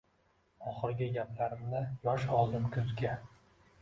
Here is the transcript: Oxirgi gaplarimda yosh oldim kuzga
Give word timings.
Oxirgi 0.69 1.09
gaplarimda 1.17 1.83
yosh 2.07 2.29
oldim 2.39 2.67
kuzga 2.79 3.15